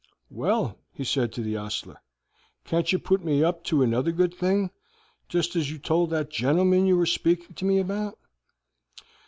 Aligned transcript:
"Well," 0.31 0.79
he 0.91 1.03
said 1.03 1.31
to 1.33 1.43
the 1.43 1.57
ostler, 1.57 2.01
"can't 2.63 2.91
you 2.91 2.97
put 2.97 3.23
me 3.23 3.43
up 3.43 3.63
to 3.65 3.83
another 3.83 4.11
good 4.11 4.33
thing, 4.33 4.71
just 5.29 5.55
as 5.55 5.69
you 5.69 5.77
told 5.77 6.09
that 6.09 6.31
gentleman 6.31 6.87
you 6.87 6.97
were 6.97 7.05
speaking 7.05 7.53
to 7.53 7.65
me 7.65 7.77
about?" 7.77 8.17